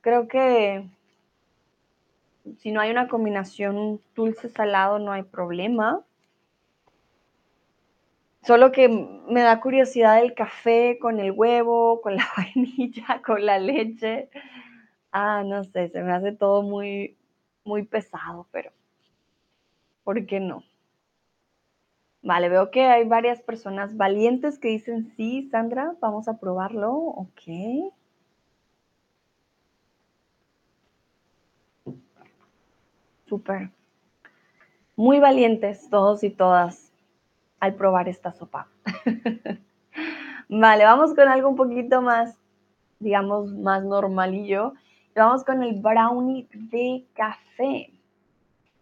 [0.02, 0.88] Creo que
[2.58, 6.02] si no hay una combinación dulce-salado no hay problema.
[8.44, 13.60] Solo que me da curiosidad el café con el huevo, con la vainilla, con la
[13.60, 14.30] leche.
[15.12, 17.18] Ah, no sé, se me hace todo muy,
[17.66, 18.72] muy pesado, pero
[20.04, 20.64] ¿por qué no?
[22.22, 26.92] Vale, veo que hay varias personas valientes que dicen sí, Sandra, vamos a probarlo.
[26.94, 27.42] Ok.
[33.26, 33.72] Súper.
[34.98, 36.92] Muy valientes todos y todas
[37.60, 38.68] al probar esta sopa.
[40.50, 42.38] vale, vamos con algo un poquito más,
[43.00, 44.74] digamos, más normalillo.
[45.16, 47.94] Vamos con el brownie de café.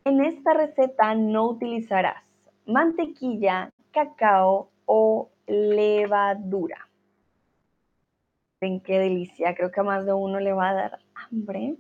[0.06, 2.27] En esta receta no utilizarás
[2.68, 6.88] mantequilla, cacao o levadura.
[8.62, 11.76] Ven qué delicia, creo que a más de uno le va a dar hambre.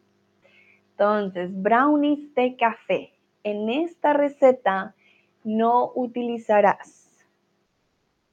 [0.91, 3.13] Entonces, brownies de café.
[3.43, 4.95] En esta receta
[5.43, 7.07] no utilizarás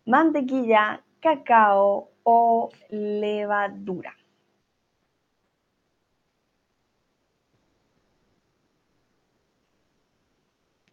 [0.07, 4.15] mantequilla, cacao o levadura.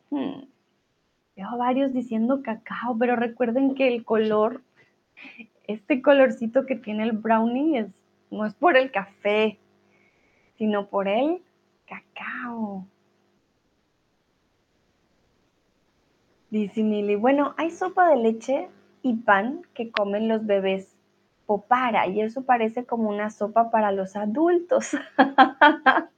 [0.09, 0.50] Hmm.
[1.35, 4.61] Veo varios diciendo cacao, pero recuerden que el color,
[5.67, 7.87] este colorcito que tiene el brownie
[8.29, 9.57] no es por el café,
[10.57, 11.41] sino por el
[11.87, 12.85] cacao.
[16.49, 18.67] Dice Mili, bueno, hay sopa de leche
[19.01, 20.93] y pan que comen los bebés
[21.45, 24.91] popara y eso parece como una sopa para los adultos.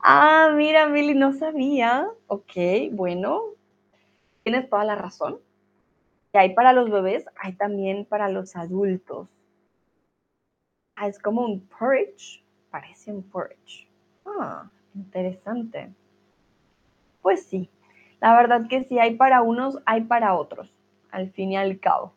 [0.00, 2.06] ah, mira, Mili, no sabía.
[2.26, 2.52] Ok,
[2.92, 3.40] bueno,
[4.42, 5.38] tienes toda la razón.
[6.32, 9.28] Y hay para los bebés, hay también para los adultos.
[10.96, 13.88] Ah, es como un porridge, parece un porridge.
[14.24, 15.92] Ah, interesante.
[17.22, 17.70] Pues sí,
[18.20, 20.72] la verdad que sí hay para unos, hay para otros,
[21.10, 22.12] al fin y al cabo.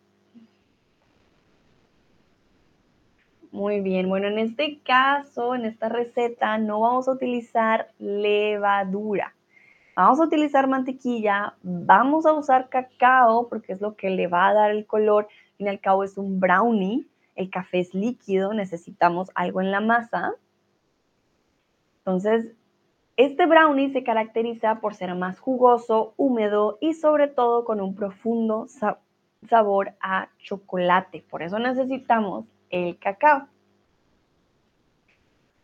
[3.52, 9.36] Muy bien, bueno, en este caso, en esta receta, no vamos a utilizar levadura.
[9.96, 14.54] Vamos a utilizar mantequilla, vamos a usar cacao porque es lo que le va a
[14.54, 15.28] dar el color.
[15.28, 19.72] Al fin y al cabo es un brownie, el café es líquido, necesitamos algo en
[19.72, 20.34] la masa.
[22.00, 22.54] Entonces,
[23.18, 28.66] este brownie se caracteriza por ser más jugoso, húmedo y sobre todo con un profundo
[29.48, 31.24] sabor a chocolate.
[31.30, 33.48] Por eso necesitamos el cacao.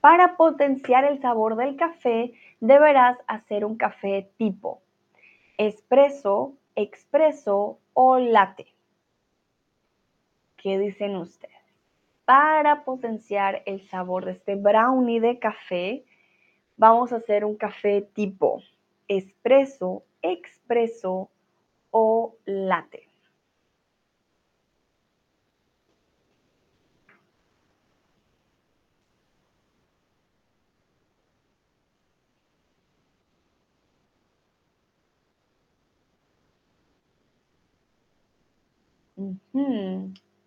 [0.02, 4.82] Para potenciar el sabor del café, deberás hacer un café tipo
[5.58, 8.68] espresso, expreso o latte.
[10.56, 11.54] ¿Qué dicen ustedes?
[12.24, 16.06] Para potenciar el sabor de este brownie de café,
[16.78, 18.62] vamos a hacer un café tipo
[19.10, 21.30] espresso, expreso
[21.92, 23.09] o latte.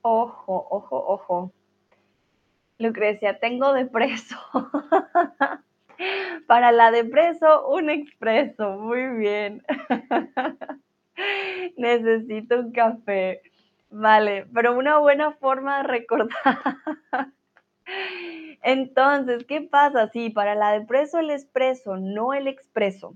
[0.02, 1.52] Ojo, ojo, ojo.
[2.78, 4.36] Lucrecia, tengo depreso.
[6.46, 8.78] Para la depreso, un expreso.
[8.78, 9.62] Muy bien.
[11.76, 13.42] Necesito un café.
[13.90, 16.58] Vale, pero una buena forma de recordar.
[18.62, 20.08] Entonces, ¿qué pasa?
[20.08, 23.14] Sí, para la depreso el expreso, no el expreso.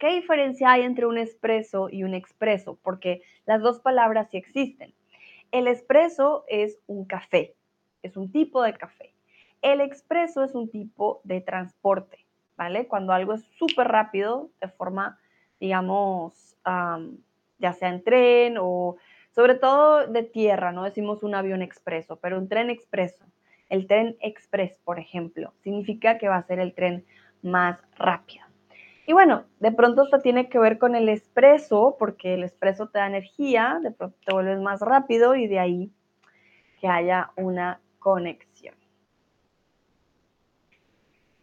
[0.00, 2.78] ¿Qué diferencia hay entre un expreso y un expreso?
[2.82, 4.94] Porque las dos palabras sí existen.
[5.52, 7.54] El expreso es un café,
[8.02, 9.12] es un tipo de café.
[9.60, 12.24] El expreso es un tipo de transporte,
[12.56, 12.86] ¿vale?
[12.86, 15.18] Cuando algo es súper rápido, de forma,
[15.60, 16.56] digamos,
[17.58, 18.96] ya sea en tren o
[19.32, 23.26] sobre todo de tierra, no decimos un avión expreso, pero un tren expreso.
[23.68, 27.04] El tren express, por ejemplo, significa que va a ser el tren
[27.42, 28.49] más rápido.
[29.10, 33.00] Y bueno, de pronto esto tiene que ver con el expreso, porque el expreso te
[33.00, 35.92] da energía, de pronto te vuelves más rápido y de ahí
[36.80, 38.76] que haya una conexión.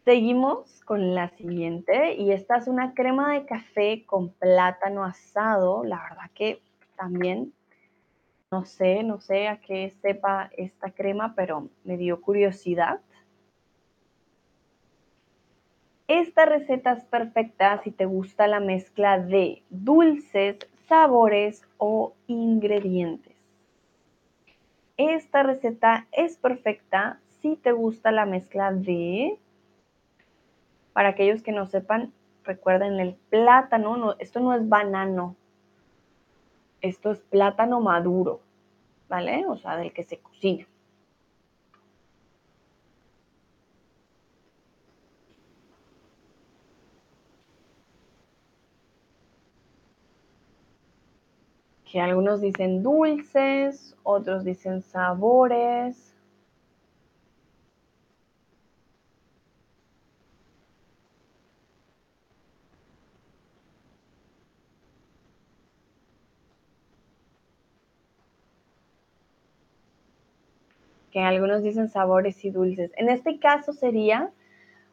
[0.06, 5.84] Seguimos con la siguiente y esta es una crema de café con plátano asado.
[5.84, 6.62] La verdad que
[6.96, 7.52] también
[8.50, 13.02] no sé, no sé a qué sepa esta crema, pero me dio curiosidad.
[16.08, 20.56] Esta receta es perfecta si te gusta la mezcla de dulces,
[20.88, 23.36] sabores o ingredientes.
[24.96, 29.38] Esta receta es perfecta si te gusta la mezcla de
[30.94, 32.10] para aquellos que no sepan,
[32.42, 35.36] recuerden el plátano, esto no es banano,
[36.80, 38.40] esto es plátano maduro,
[39.10, 39.46] ¿vale?
[39.46, 40.66] O sea, del que se cocina.
[51.90, 56.04] Que algunos dicen dulces, otros dicen sabores.
[71.10, 72.92] que algunos dicen sabores y dulces.
[72.96, 74.30] En este caso sería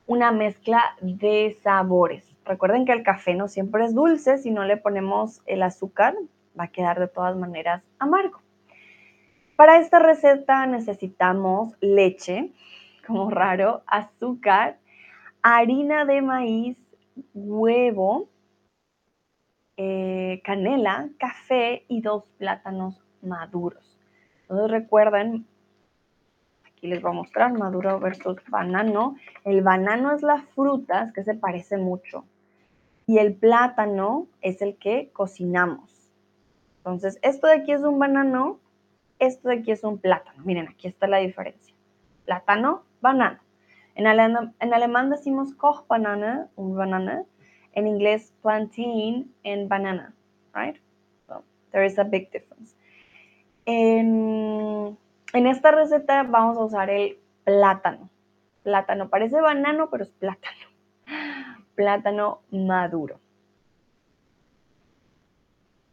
[0.08, 2.26] una mezcla de sabores.
[2.46, 6.16] Recuerden que el café no siempre es dulce, si no le ponemos el azúcar
[6.60, 8.40] va a quedar de todas maneras amargo.
[9.56, 12.52] Para esta receta necesitamos leche,
[13.08, 14.78] como raro, azúcar,
[15.42, 16.78] harina de maíz,
[17.34, 18.28] huevo,
[19.78, 23.98] eh, canela, café y dos plátanos maduros.
[24.42, 25.46] Entonces recuerden
[26.88, 29.16] les voy a mostrar maduro versus banano.
[29.44, 32.26] El banano es la fruta que se parece mucho
[33.08, 35.95] y el plátano es el que cocinamos.
[36.86, 38.60] Entonces, esto de aquí es un banano,
[39.18, 40.44] esto de aquí es un plátano.
[40.44, 41.74] Miren, aquí está la diferencia.
[42.26, 43.40] Plátano, banano.
[43.96, 47.24] En, alemán, decimos Kochbanane, un banana.
[47.74, 50.14] En inglés, plantain and banana,
[50.54, 50.78] right?
[51.28, 52.76] So, there is a big difference.
[53.66, 54.98] En
[55.36, 58.10] en esta receta vamos a usar el plátano.
[58.64, 60.66] Plátano, parece banano, pero es plátano.
[61.76, 63.20] Plátano maduro.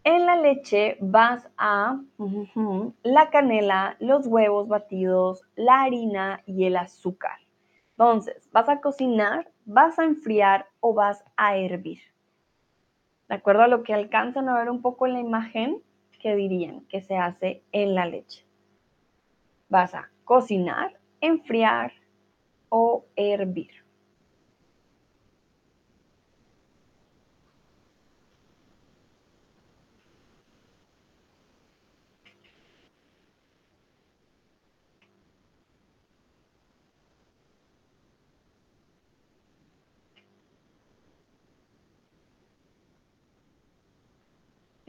[0.04, 2.00] En la leche vas a
[3.04, 7.38] la canela, los huevos batidos, la harina y el azúcar.
[7.90, 12.00] Entonces, vas a cocinar, vas a enfriar o vas a hervir.
[13.28, 15.80] De acuerdo a lo que alcanzan a ver un poco en la imagen,
[16.20, 18.44] ¿qué dirían que se hace en la leche?
[19.68, 21.92] Vas a cocinar, enfriar
[22.70, 23.81] o hervir.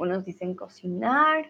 [0.03, 1.45] Unos dicen cocinar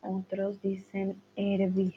[0.00, 1.94] otros dicen hervir.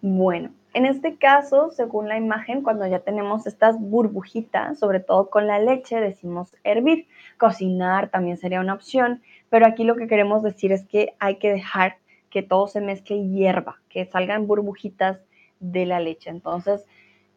[0.00, 5.46] Bueno, en este caso, según la imagen, cuando ya tenemos estas burbujitas, sobre todo con
[5.46, 7.06] la leche, decimos hervir.
[7.36, 11.52] Cocinar también sería una opción, pero aquí lo que queremos decir es que hay que
[11.52, 15.20] dejar que todo se mezcle y hierva, que salgan burbujitas
[15.60, 16.30] de la leche.
[16.30, 16.84] Entonces,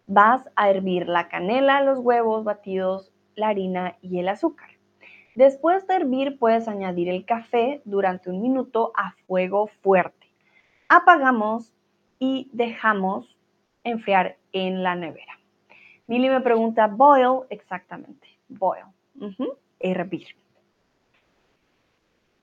[0.07, 4.69] vas a hervir la canela, los huevos batidos, la harina y el azúcar.
[5.35, 10.27] Después de hervir puedes añadir el café durante un minuto a fuego fuerte.
[10.89, 11.73] Apagamos
[12.19, 13.37] y dejamos
[13.83, 15.39] enfriar en la nevera.
[16.07, 18.83] Mili me pregunta, boil, exactamente, boil,
[19.79, 20.27] hervir.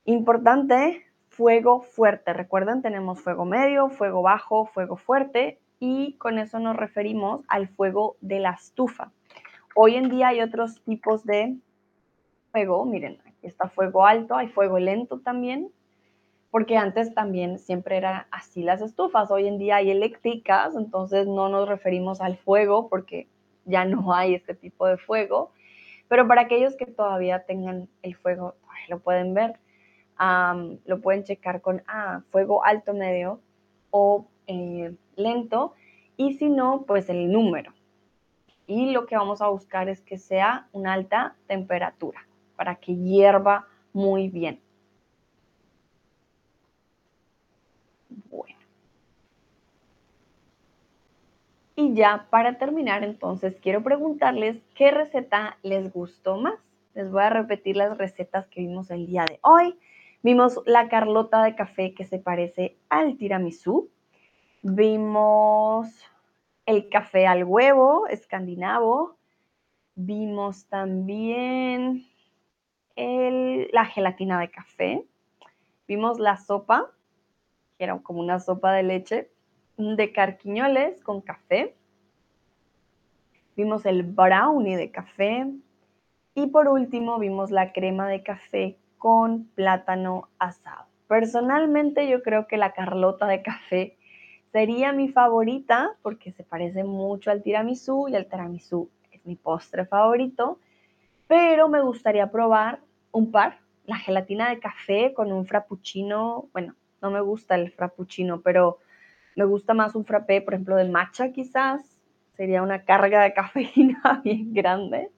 [0.05, 2.33] Importante, fuego fuerte.
[2.33, 8.17] Recuerden, tenemos fuego medio, fuego bajo, fuego fuerte y con eso nos referimos al fuego
[8.19, 9.11] de la estufa.
[9.81, 11.55] Hoy en día hay otros tipos de
[12.51, 15.71] fuego, miren, aquí está fuego alto, hay fuego lento también,
[16.51, 21.47] porque antes también siempre eran así las estufas, hoy en día hay eléctricas, entonces no
[21.47, 23.29] nos referimos al fuego porque
[23.63, 25.53] ya no hay este tipo de fuego,
[26.09, 28.55] pero para aquellos que todavía tengan el fuego,
[28.89, 29.61] lo pueden ver,
[30.83, 33.39] lo pueden checar con ah, fuego alto, medio
[33.91, 35.73] o eh, lento,
[36.17, 37.71] y si no, pues el número.
[38.69, 43.67] Y lo que vamos a buscar es que sea una alta temperatura para que hierva
[43.93, 44.61] muy bien.
[48.29, 48.59] Bueno.
[51.75, 56.59] Y ya para terminar, entonces quiero preguntarles qué receta les gustó más.
[56.93, 59.79] Les voy a repetir las recetas que vimos el día de hoy.
[60.21, 63.89] Vimos la carlota de café que se parece al tiramisú.
[64.61, 65.87] Vimos
[66.69, 69.17] el café al huevo escandinavo.
[69.95, 72.05] Vimos también
[72.95, 75.03] la gelatina de café.
[75.87, 76.91] Vimos la sopa,
[77.75, 79.31] que era como una sopa de leche,
[79.77, 81.75] de carquiñoles con café.
[83.55, 85.47] Vimos el brownie de café.
[86.35, 90.85] Y por último vimos la crema de café con plátano asado.
[91.07, 93.97] Personalmente yo creo que la carlota de café
[94.51, 99.85] sería mi favorita porque se parece mucho al tiramisú y el tiramisú es mi postre
[99.85, 100.59] favorito,
[101.27, 102.79] pero me gustaría probar
[103.11, 108.41] un par, la gelatina de café con un frappuccino, bueno, no me gusta el frappuccino,
[108.41, 108.79] pero
[109.35, 111.97] me gusta más un frappé, por ejemplo, de matcha quizás,
[112.35, 115.11] sería una carga de cafeína bien grande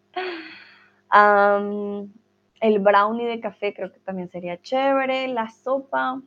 [2.61, 5.27] el brownie de café creo que también sería chévere.
[5.27, 6.21] La sopa,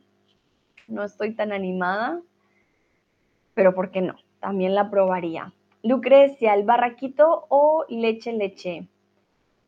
[0.87, 2.21] no estoy tan animada,
[3.55, 4.15] pero ¿por qué no?
[4.39, 5.51] También la probaría.
[5.81, 8.87] Lucrecia, ¿el barraquito o leche leche?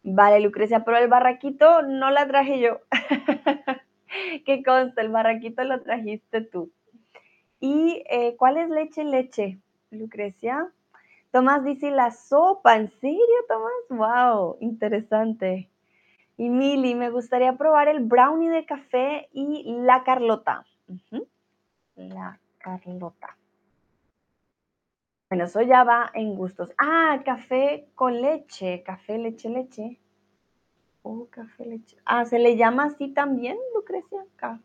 [0.03, 2.79] Vale, Lucrecia, pero el barraquito no la traje yo.
[4.45, 5.01] ¿Qué consta?
[5.01, 6.71] El barraquito lo trajiste tú.
[7.59, 9.59] ¿Y eh, cuál es leche leche,
[9.89, 10.71] Lucrecia?
[11.31, 13.71] Tomás dice la sopa, ¿en serio, Tomás?
[13.89, 14.57] ¡Wow!
[14.61, 15.69] Interesante.
[16.37, 20.65] Y Mili, me gustaría probar el brownie de café y la Carlota.
[21.95, 23.35] La Carlota.
[25.29, 26.69] Bueno, eso ya va en gustos.
[26.77, 29.99] Ah, café con leche, café, leche, leche.
[31.03, 31.97] Oh, café, leche.
[32.05, 34.19] Ah, ¿se le llama así también, Lucrecia?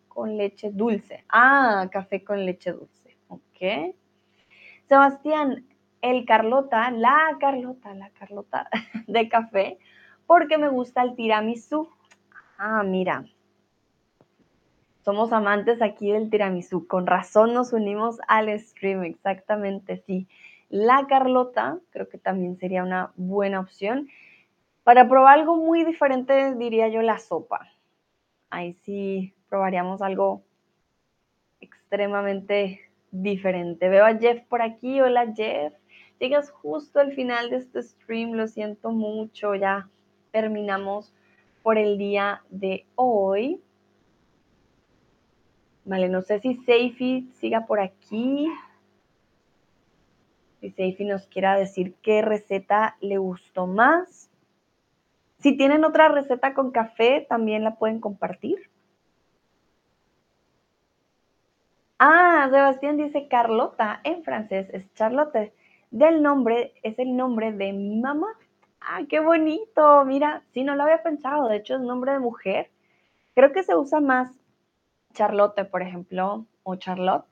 [0.09, 1.25] con leche dulce.
[1.29, 3.17] Ah, café con leche dulce.
[3.29, 3.95] Ok.
[4.89, 5.67] Sebastián,
[6.03, 8.69] el Carlota, la Carlota, la Carlota
[9.07, 9.79] de café
[10.27, 11.89] porque me gusta el tiramisú.
[12.59, 13.25] Ah, mira.
[15.05, 16.87] Somos amantes aquí del tiramisú.
[16.87, 20.29] Con razón nos unimos al stream, exactamente, sí.
[20.73, 24.09] La Carlota creo que también sería una buena opción.
[24.85, 27.69] Para probar algo muy diferente, diría yo la sopa.
[28.49, 30.43] Ahí sí probaríamos algo
[31.61, 33.91] extremadamente diferente.
[33.91, 34.99] Veo a Jeff por aquí.
[35.03, 35.75] Hola Jeff.
[36.19, 39.91] Llegas justo al final de este stream, lo siento mucho, ya
[40.31, 41.13] terminamos
[41.63, 43.61] por el día de hoy.
[45.85, 48.49] Vale, no sé si Seifi siga por aquí.
[50.63, 54.31] Si Seifi nos quiera decir qué receta le gustó más.
[55.41, 58.71] Si tienen otra receta con café, también la pueden compartir.
[61.99, 65.53] Ah, Sebastián dice Carlota, en francés es Charlotte.
[65.91, 68.29] Del nombre, es el nombre de mi mamá.
[68.81, 70.05] ¡Ah, qué bonito!
[70.05, 71.49] Mira, sí, no lo había pensado.
[71.49, 72.71] De hecho, es nombre de mujer.
[73.35, 74.31] Creo que se usa más
[75.13, 77.27] Charlotte, por ejemplo, o Charlotte.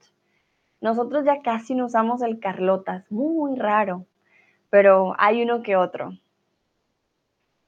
[0.81, 4.07] Nosotros ya casi no usamos el Carlota, es muy raro,
[4.70, 6.12] pero hay uno que otro.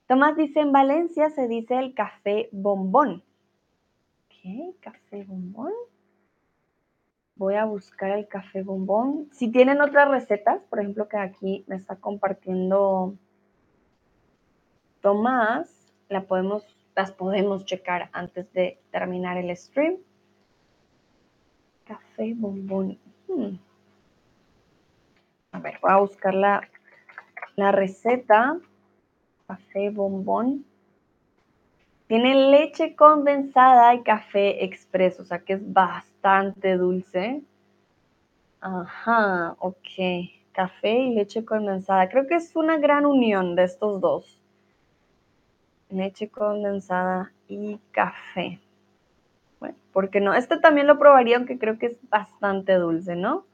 [0.06, 3.22] Tomás dice, en Valencia se dice el café bombón.
[4.28, 4.74] ¿Qué?
[4.80, 5.72] ¿Café bombón?
[7.36, 9.28] Voy a buscar el café bombón.
[9.32, 13.16] Si tienen otras recetas, por ejemplo, que aquí me está compartiendo
[15.00, 19.96] Tomás, las podemos checar antes de terminar el stream.
[21.84, 22.98] Café bombón.
[23.28, 23.56] Hmm.
[25.52, 26.68] A ver, voy a buscar la,
[27.56, 28.58] la receta.
[29.46, 30.64] Café bombón.
[32.06, 37.42] Tiene leche condensada y café expreso, o sea que es bastante dulce.
[38.60, 40.30] Ajá, ok.
[40.52, 42.08] Café y leche condensada.
[42.08, 44.42] Creo que es una gran unión de estos dos
[45.92, 48.58] leche condensada y café.
[49.62, 50.34] Bueno, porque no?
[50.34, 53.44] Este también lo probaría, aunque creo que es bastante dulce, ¿no?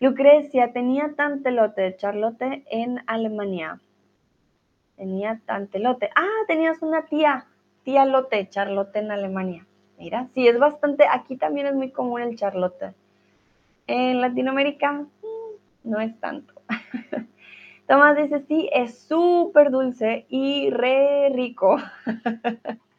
[0.00, 3.78] Lucrecia, tenía tantelote de Charlotte en Alemania.
[4.96, 6.10] Tenía tantelote.
[6.16, 7.46] Ah, tenías una tía,
[7.84, 9.64] tía Lote, Charlotte en Alemania.
[10.00, 12.92] Mira, sí, es bastante, aquí también es muy común el Charlotte.
[13.86, 15.08] En Latinoamérica mm,
[15.84, 16.54] no es tanto.
[17.86, 21.76] Tomás dice, sí, es súper dulce y re rico.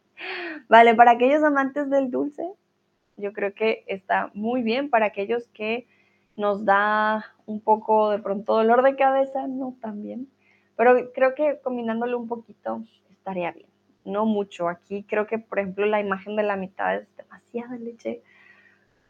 [0.72, 2.50] vale, para aquellos amantes del dulce,
[3.18, 4.90] yo creo que está muy bien.
[4.90, 5.86] Para aquellos que
[6.38, 10.30] nos da un poco de pronto dolor de cabeza, no tan bien.
[10.78, 13.68] Pero creo que combinándolo un poquito estaría bien.
[14.06, 14.70] No mucho.
[14.70, 18.24] Aquí creo que, por ejemplo, la imagen de la mitad es demasiada leche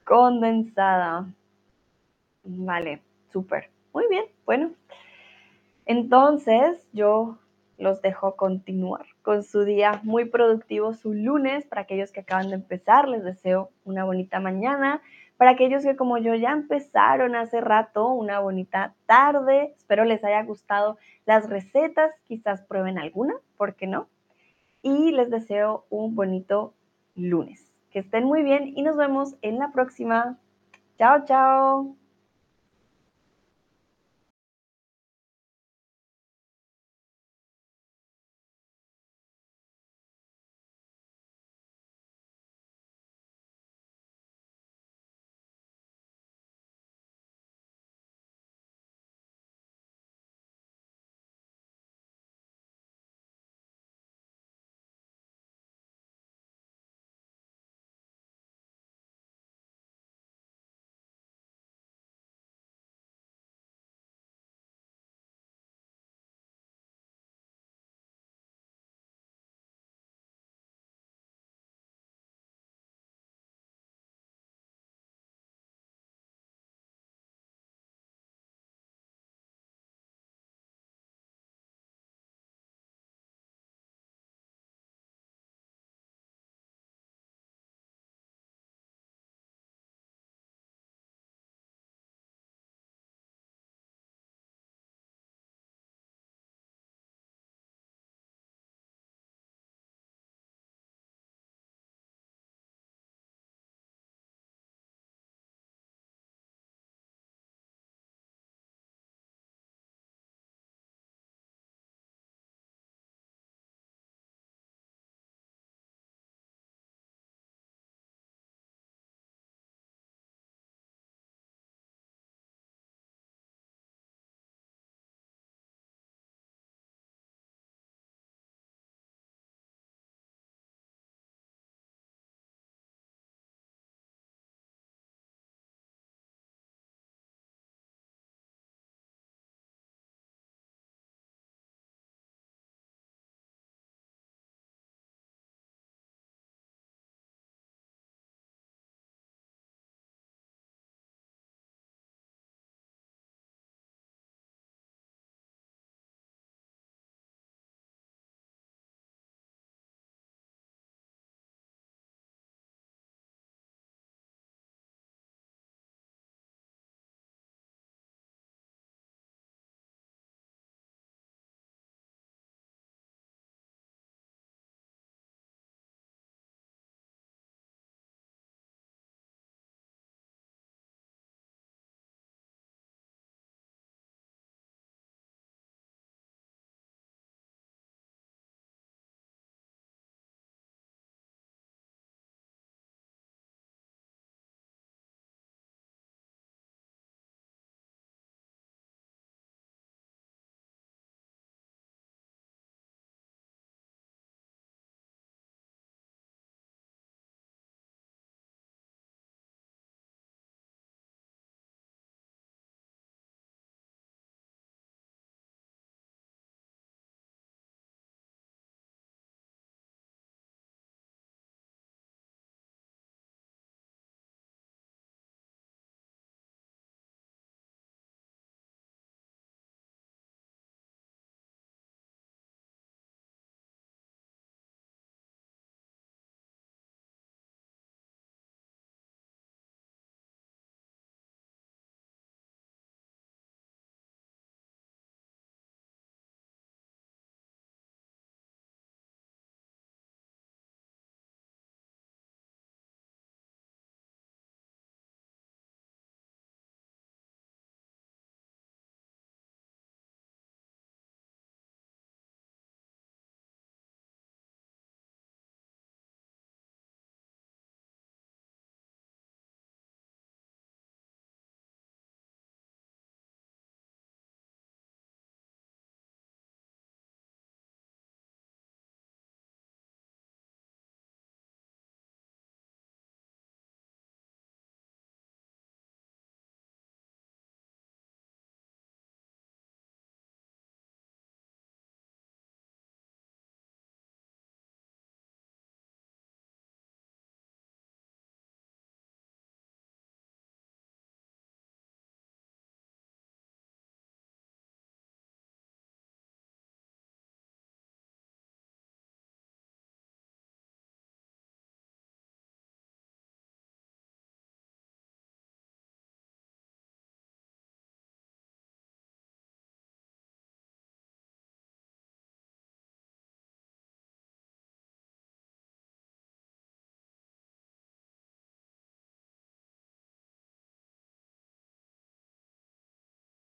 [0.03, 1.31] condensada.
[2.43, 3.01] Vale,
[3.31, 3.69] súper.
[3.93, 4.25] Muy bien.
[4.47, 4.71] Bueno,
[5.85, 7.37] entonces, yo
[7.81, 11.65] los dejo continuar con su día muy productivo, su lunes.
[11.65, 15.01] Para aquellos que acaban de empezar, les deseo una bonita mañana.
[15.37, 19.73] Para aquellos que como yo ya empezaron hace rato, una bonita tarde.
[19.75, 24.07] Espero les haya gustado las recetas, quizás prueben alguna, ¿por qué no?
[24.83, 26.73] Y les deseo un bonito
[27.15, 27.73] lunes.
[27.91, 30.37] Que estén muy bien y nos vemos en la próxima.
[30.97, 32.00] Chao, chao.